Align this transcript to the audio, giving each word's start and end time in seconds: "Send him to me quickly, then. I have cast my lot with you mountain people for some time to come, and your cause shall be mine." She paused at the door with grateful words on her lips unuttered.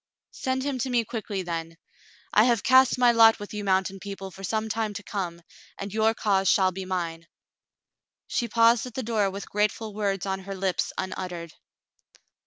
"Send 0.33 0.63
him 0.63 0.79
to 0.79 0.89
me 0.89 1.05
quickly, 1.05 1.43
then. 1.43 1.77
I 2.33 2.45
have 2.45 2.63
cast 2.63 2.97
my 2.97 3.11
lot 3.11 3.37
with 3.37 3.53
you 3.53 3.63
mountain 3.63 3.99
people 3.99 4.31
for 4.31 4.43
some 4.43 4.67
time 4.67 4.95
to 4.95 5.03
come, 5.03 5.43
and 5.77 5.93
your 5.93 6.15
cause 6.15 6.49
shall 6.49 6.71
be 6.71 6.85
mine." 6.85 7.27
She 8.25 8.47
paused 8.47 8.87
at 8.87 8.95
the 8.95 9.03
door 9.03 9.29
with 9.29 9.47
grateful 9.51 9.93
words 9.93 10.25
on 10.25 10.39
her 10.39 10.55
lips 10.55 10.91
unuttered. 10.97 11.53